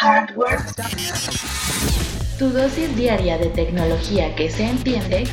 [0.00, 0.60] Hardware.
[2.38, 5.24] Tu dosis diaria de tecnología que se entiende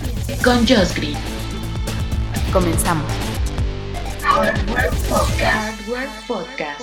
[0.43, 1.16] con Josh Green.
[2.52, 3.09] Comenzamos.
[4.21, 5.40] Hardware Podcast.
[5.40, 6.81] Hardware Podcast.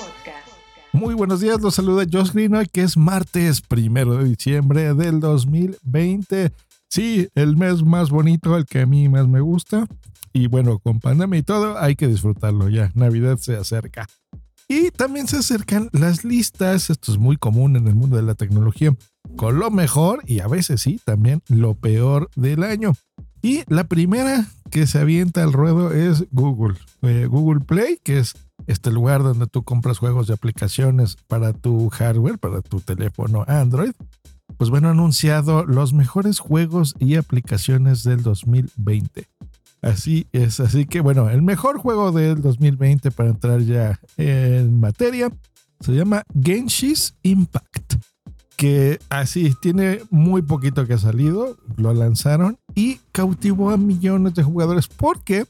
[0.93, 5.21] Muy buenos días, los saluda Josh Green hoy que es martes primero de diciembre del
[5.21, 6.53] 2020.
[6.89, 9.87] Sí, el mes más bonito, el que a mí más me gusta.
[10.33, 12.91] Y bueno, con pandemia y todo, hay que disfrutarlo ya.
[12.95, 14.07] Navidad se acerca.
[14.69, 18.35] Y también se acercan las listas, esto es muy común en el mundo de la
[18.35, 18.95] tecnología,
[19.37, 22.95] con lo mejor y a veces sí, también lo peor del año.
[23.43, 26.79] Y la primera que se avienta al ruedo es Google.
[27.03, 28.35] Eh, Google Play, que es
[28.67, 33.93] este lugar donde tú compras juegos y aplicaciones para tu hardware, para tu teléfono Android.
[34.57, 39.29] Pues bueno, ha anunciado los mejores juegos y aplicaciones del 2020.
[39.85, 45.31] Así es, así que bueno, el mejor juego del 2020 para entrar ya en materia
[45.81, 47.97] se llama Genshi's Impact,
[48.57, 54.43] que así tiene muy poquito que ha salido, lo lanzaron y cautivó a millones de
[54.43, 55.45] jugadores porque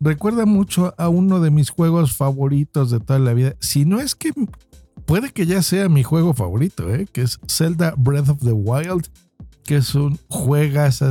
[0.00, 4.14] recuerda mucho a uno de mis juegos favoritos de toda la vida, si no es
[4.14, 4.32] que
[5.04, 7.06] puede que ya sea mi juego favorito, ¿eh?
[7.12, 9.10] que es Zelda Breath of the Wild
[9.66, 11.10] que es un juegazo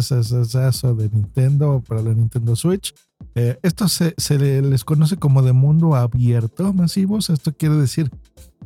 [0.95, 2.95] de Nintendo para la Nintendo Switch.
[3.36, 7.30] Eh, esto se, se, les conoce como de mundo abierto masivos.
[7.30, 8.09] Esto quiere decir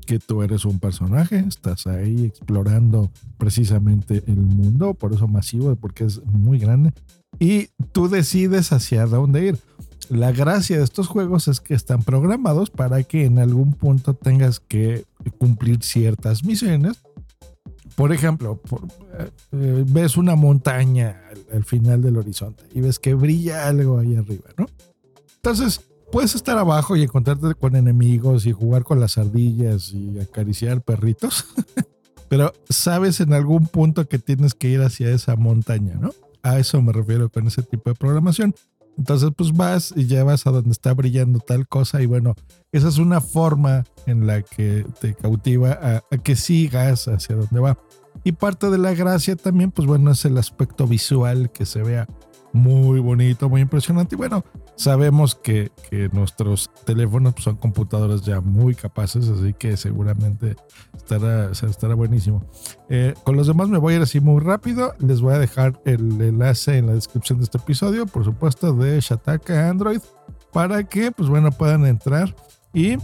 [0.05, 6.05] que tú eres un personaje, estás ahí explorando precisamente el mundo, por eso masivo, porque
[6.05, 6.93] es muy grande,
[7.39, 9.59] y tú decides hacia dónde ir.
[10.09, 14.59] La gracia de estos juegos es que están programados para que en algún punto tengas
[14.59, 15.05] que
[15.37, 16.97] cumplir ciertas misiones
[17.95, 18.61] por ejemplo,
[19.51, 24.49] eh, ves una montaña al, final del horizonte y ves que brilla algo ahí arriba,
[24.57, 24.67] ¿no?
[25.35, 30.81] Entonces, puedes estar abajo y encontrarte con enemigos y jugar con las ardillas y acariciar
[30.81, 31.45] perritos,
[32.29, 36.11] pero sabes en algún punto que tienes que ir hacia esa montaña, ¿no?
[36.41, 38.55] A eso me refiero con ese tipo de programación.
[38.97, 42.35] Entonces, pues vas y ya vas a donde está brillando tal cosa y bueno,
[42.71, 47.77] esa es una forma en la que te cautiva a, que sigas hacia donde va.
[48.23, 52.07] Y parte de la gracia también, pues bueno, es el aspecto visual que se vea
[52.51, 54.15] muy bonito, muy impresionante.
[54.15, 54.43] Y bueno,
[54.79, 55.71] sabemos que,
[56.13, 60.55] nuestros teléfonos pues, son computadoras ya muy capaces, así que seguramente
[60.95, 62.43] estará, estará buenísimo.
[62.89, 64.93] Eh, con los demás me voy a ir así muy rápido.
[64.99, 68.99] Les voy a dejar el enlace en la descripción de este episodio, por supuesto, de
[69.01, 69.99] Shataka Android,
[70.53, 72.33] para que, pues bueno, puedan entrar
[72.73, 72.95] y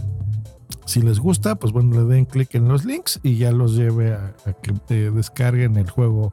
[0.86, 4.14] si les gusta, pues bueno, le den clic en los links y ya los lleve
[4.14, 4.34] a,
[4.88, 6.32] que descarguen el juego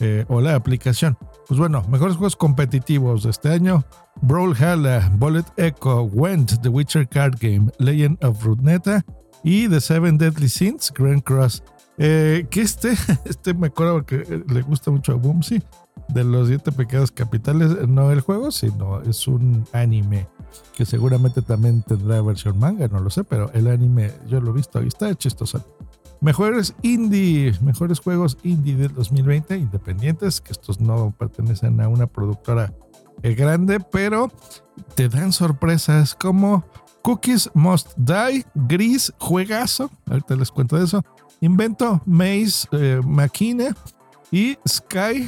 [0.00, 1.16] eh, o la aplicación.
[1.46, 3.84] Pues bueno, mejores juegos competitivos de este año:
[4.22, 9.04] Brawlhalla, Bullet Echo, Went, The Witcher Card Game, Legend of Runeta
[9.44, 11.62] y The Seven Deadly Sins, Grand Cross.
[11.98, 12.94] Eh, que este,
[13.24, 15.62] este me acuerdo que le gusta mucho a Boomsy,
[16.08, 20.26] de los siete pecados capitales, no el juego, sino es un anime
[20.76, 24.54] que seguramente también tendrá versión manga, no lo sé, pero el anime yo lo he
[24.54, 25.64] visto y está chistoso.
[26.20, 32.74] Mejores indie, mejores juegos indie del 2020, independientes, que estos no pertenecen a una productora
[33.22, 34.30] eh, grande, pero
[34.94, 36.64] te dan sorpresas como
[37.02, 41.02] Cookies Must Die, Gris, Juegazo, ahorita les cuento de eso,
[41.40, 43.00] Invento, Maze, eh,
[44.30, 45.26] y Sky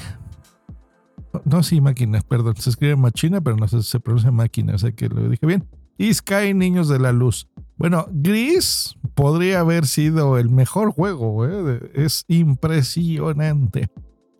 [1.44, 2.56] no, sí, máquinas, perdón.
[2.56, 5.66] Se escribe machina, pero no se, se pronuncia máquina, sé que lo dije bien.
[5.98, 7.48] Y Sky Niños de la Luz.
[7.82, 11.90] Bueno, Gris podría haber sido el mejor juego, ¿eh?
[11.94, 13.90] es impresionante.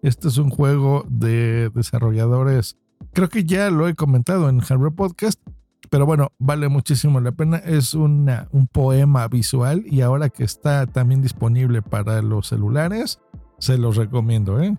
[0.01, 2.77] Este es un juego de desarrolladores,
[3.13, 5.41] creo que ya lo he comentado en Hardware Podcast,
[5.91, 7.57] pero bueno, vale muchísimo la pena.
[7.57, 13.19] Es una, un poema visual y ahora que está también disponible para los celulares,
[13.59, 14.63] se los recomiendo.
[14.63, 14.73] ¿eh?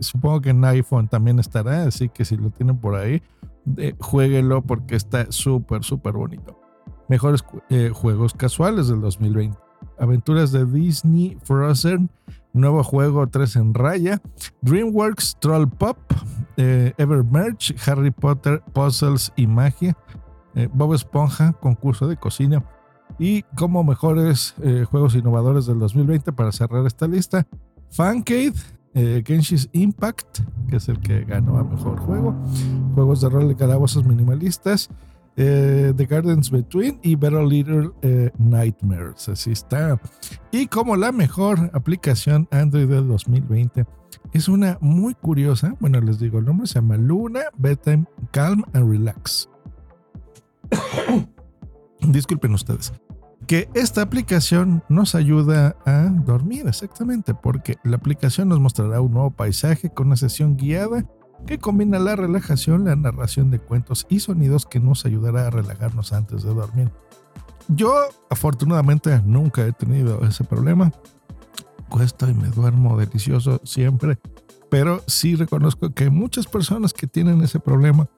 [0.00, 3.22] supongo que en iPhone también estará, así que si lo tienen por ahí,
[3.76, 6.59] eh, jueguenlo porque está súper, súper bonito.
[7.10, 9.58] Mejores eh, juegos casuales del 2020.
[9.98, 12.08] Aventuras de Disney Frozen,
[12.52, 14.22] nuevo juego 3 en raya,
[14.62, 15.98] DreamWorks Troll Pop,
[16.56, 19.96] eh, Evermerge, Harry Potter, Puzzles y Magia,
[20.72, 22.64] Bob Esponja, concurso de cocina,
[23.18, 27.44] Y como mejores eh, juegos innovadores del 2020 para cerrar esta lista,
[27.90, 28.54] Fancade,
[28.94, 29.22] eh,
[29.72, 32.36] Impact, que es el que ganó a mejor juego,
[32.94, 34.90] juegos de rol de calabozos minimalistas,
[35.36, 39.28] eh, The Gardens Between y Better Little eh, Nightmares.
[39.28, 40.00] Así está.
[40.50, 43.86] Y como la mejor aplicación Android del 2020
[44.32, 45.74] es una muy curiosa.
[45.80, 49.48] Bueno, les digo, el nombre se llama Luna Bedtime Calm and Relax.
[52.00, 52.92] Disculpen ustedes.
[53.46, 59.30] Que esta aplicación nos ayuda a dormir exactamente, porque la aplicación nos mostrará un nuevo
[59.30, 61.04] paisaje con una sesión guiada
[61.46, 66.12] que combina la relajación, la narración de cuentos y sonidos que nos ayudará a relajarnos
[66.12, 66.90] antes de dormir.
[67.68, 67.92] Yo
[68.30, 70.92] afortunadamente nunca he tenido ese problema.
[71.88, 74.18] Cuesta y me duermo delicioso siempre,
[74.70, 78.08] pero sí reconozco que hay muchas personas que tienen ese problema.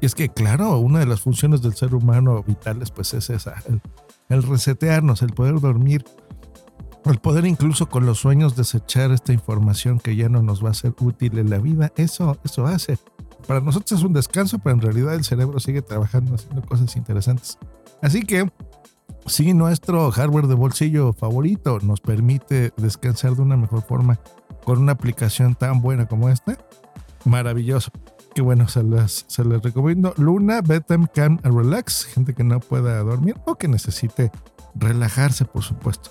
[0.00, 3.62] Y es que, claro, una de las funciones del ser humano vitales pues es esa,
[3.68, 3.80] el,
[4.28, 6.04] el resetearnos, el poder dormir
[7.12, 10.74] el poder incluso con los sueños desechar esta información que ya no nos va a
[10.74, 12.98] ser útil en la vida, eso, eso hace.
[13.46, 17.58] Para nosotros es un descanso, pero en realidad el cerebro sigue trabajando haciendo cosas interesantes.
[18.00, 18.50] Así que
[19.26, 24.18] si nuestro hardware de bolsillo favorito nos permite descansar de una mejor forma
[24.64, 26.58] con una aplicación tan buena como esta,
[27.24, 27.90] maravilloso.
[28.34, 30.12] Que bueno, se las, se les recomiendo.
[30.16, 34.32] Luna, Bedtime Can Relax, gente que no pueda dormir o que necesite
[34.74, 36.10] relajarse, por supuesto.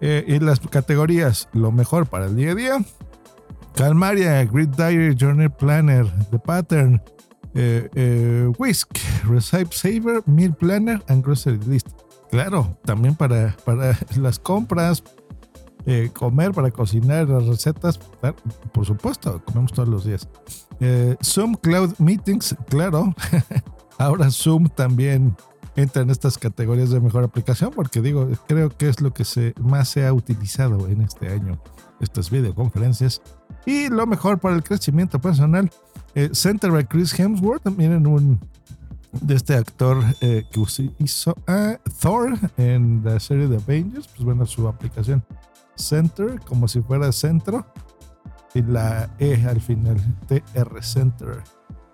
[0.00, 2.78] Eh, y las categorías, lo mejor para el día a día.
[3.74, 7.02] Calmaria, Grid Diary, Journey Planner, The Pattern,
[7.54, 11.88] eh, eh, Whisk, Recipe Saver, Meal Planner and Grocery List.
[12.30, 15.02] Claro, también para, para las compras,
[16.14, 17.98] comer, para cocinar, las recetas,
[18.72, 20.28] por supuesto, comemos todos los días.
[21.22, 23.14] Zoom Cloud Meetings, claro.
[23.98, 25.36] Ahora Zoom también
[25.82, 29.24] entra en estas categorías de mejor aplicación porque digo, creo que es lo que
[29.60, 31.60] más se ha utilizado en este año,
[32.00, 33.22] estas videoconferencias.
[33.66, 35.70] Y lo mejor para el crecimiento personal,
[36.14, 38.40] eh, Center by Chris Hemsworth, miren un
[39.12, 44.46] de este actor eh, que hizo a Thor en la serie de Avengers, pues bueno,
[44.46, 45.24] su aplicación
[45.74, 47.66] Center, como si fuera centro,
[48.54, 49.96] y la E al final,
[50.28, 51.42] TR Center.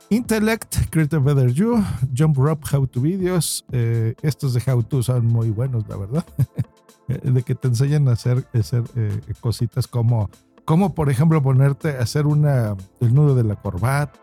[0.08, 1.82] Intellect, Create a Better You,
[2.14, 3.64] Jump Rope, How to Videos.
[3.72, 6.24] Eh, estos de How to son muy buenos, la verdad.
[7.08, 10.30] de que te enseñan a hacer, hacer eh, cositas como,
[10.64, 14.18] como, por ejemplo, ponerte a hacer una, el nudo de la corbata,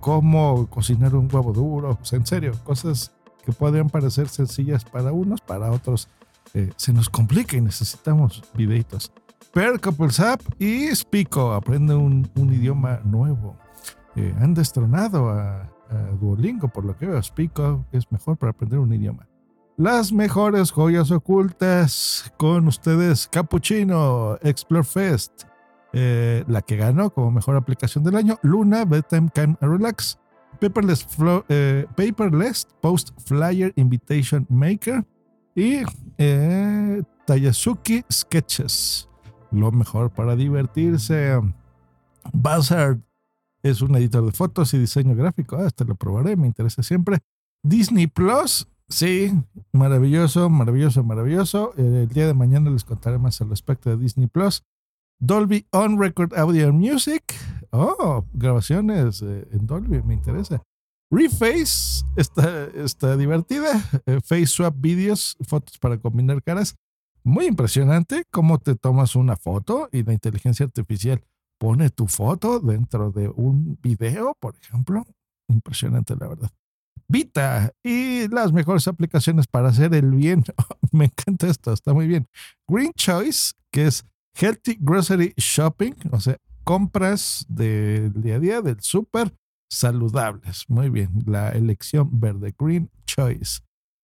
[0.00, 1.98] cómo cocinar un huevo duro.
[2.10, 3.12] en serio, cosas
[3.44, 6.08] que podrían parecer sencillas para unos, para otros
[6.54, 9.12] eh, se nos complica y necesitamos videitos.
[9.52, 13.56] Per Couples App y Spico, aprende un, un idioma nuevo
[14.40, 15.70] han destronado a,
[16.20, 17.22] Duolingo, por lo que veo.
[17.22, 17.58] Speak
[17.92, 19.26] es mejor para aprender un idioma.
[19.78, 25.44] Las mejores joyas ocultas con ustedes, Cappuccino, Explore Fest,
[25.92, 30.18] eh, la que ganó como mejor aplicación del año, Luna, Bedtime Time Relax,
[30.60, 31.06] Paperless,
[31.48, 35.04] eh, Paperless Post Flyer Invitation Maker
[35.54, 35.82] y
[36.18, 39.08] eh, Tayasuki Sketches,
[39.50, 41.40] lo mejor para divertirse.
[42.32, 42.98] Buzzard,
[43.62, 45.56] es un editor de fotos y diseño gráfico.
[45.56, 47.18] Ah, este lo probaré, me interesa siempre.
[47.62, 49.32] Disney Plus, sí,
[49.72, 51.74] maravilloso, maravilloso, maravilloso.
[51.76, 54.62] El día de mañana les contaré más al respecto de Disney Plus.
[55.20, 57.22] Dolby On Record Audio Music.
[57.70, 60.62] Oh, grabaciones eh, en Dolby, me interesa.
[61.10, 63.82] Reface, está, está divertida.
[64.06, 66.76] Eh, face Swap Videos, fotos para combinar caras.
[67.24, 71.22] Muy impresionante cómo te tomas una foto y la inteligencia artificial
[71.58, 75.04] pone tu foto dentro de un video, por ejemplo.
[75.48, 76.50] Impresionante, la verdad.
[77.08, 80.44] Vita y las mejores aplicaciones para hacer el bien.
[80.92, 82.28] Me encanta esto, está muy bien.
[82.68, 88.80] Green Choice, que es Healthy Grocery Shopping, o sea, compras del día a día, del
[88.80, 89.34] súper,
[89.70, 90.64] saludables.
[90.68, 93.60] Muy bien, la elección verde, Green Choice.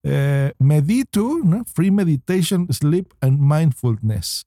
[0.05, 1.65] Eh, Meditu.
[1.75, 4.47] Free Meditation, Sleep and Mindfulness.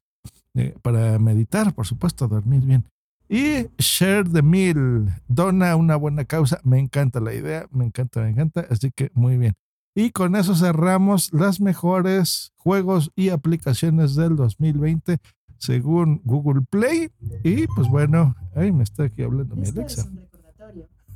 [0.55, 2.85] Eh, para meditar, por supuesto, dormir bien.
[3.29, 6.59] Y Share the Meal, dona una buena causa.
[6.63, 8.67] Me encanta la idea, me encanta, me encanta.
[8.69, 9.53] Así que muy bien.
[9.95, 15.19] Y con eso cerramos las mejores juegos y aplicaciones del 2020
[15.57, 17.11] según Google Play.
[17.43, 20.09] Y pues bueno, ahí me está aquí hablando mi Alexa.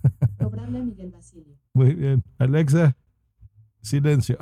[1.73, 2.95] Muy bien, Alexa,
[3.81, 4.37] silencio.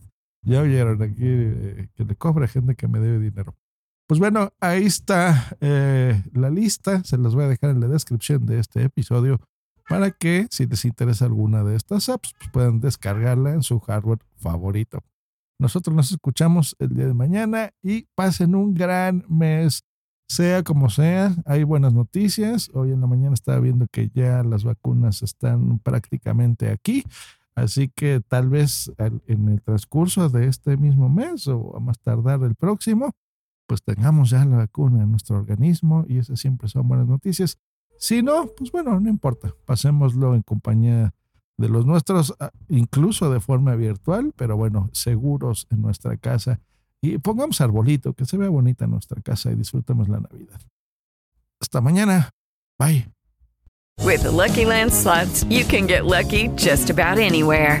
[0.42, 3.54] ya oyeron aquí eh, que le cobra gente que me debe dinero.
[4.12, 7.02] Pues bueno, ahí está eh, la lista.
[7.02, 9.40] Se las voy a dejar en la descripción de este episodio
[9.88, 14.18] para que si les interesa alguna de estas apps, pues puedan descargarla en su hardware
[14.36, 15.02] favorito.
[15.58, 19.82] Nosotros nos escuchamos el día de mañana y pasen un gran mes.
[20.28, 22.70] Sea como sea, hay buenas noticias.
[22.74, 27.02] Hoy en la mañana estaba viendo que ya las vacunas están prácticamente aquí.
[27.54, 32.42] Así que tal vez en el transcurso de este mismo mes o a más tardar
[32.42, 33.14] el próximo,
[33.66, 37.58] pues tengamos ya la vacuna en nuestro organismo y esas siempre son buenas noticias.
[37.98, 41.14] Si no, pues bueno, no importa, pasémoslo en compañía
[41.56, 46.60] de los nuestros, ah, incluso de forma virtual, pero bueno, seguros en nuestra casa.
[47.00, 50.60] Y pongamos arbolito, que se vea bonita nuestra casa y disfrutemos la Navidad.
[51.60, 52.30] Hasta mañana.
[52.78, 53.08] Bye.
[54.04, 57.80] With the Lucky Land slots, you can get lucky just about anywhere.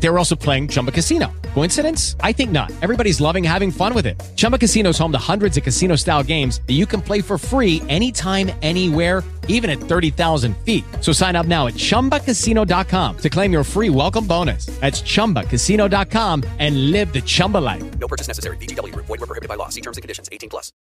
[0.00, 1.32] They were also playing Chumba Casino.
[1.54, 2.16] Coincidence?
[2.20, 2.70] I think not.
[2.82, 4.22] Everybody's loving having fun with it.
[4.36, 7.38] Chumba Casino is home to hundreds of casino style games that you can play for
[7.38, 10.84] free anytime, anywhere, even at 30,000 feet.
[11.00, 14.66] So sign up now at chumbacasino.com to claim your free welcome bonus.
[14.80, 17.98] That's chumbacasino.com and live the Chumba life.
[17.98, 18.58] No purchase necessary.
[18.58, 19.70] VGW, void, prohibited by law.
[19.70, 20.72] See terms and conditions 18 plus.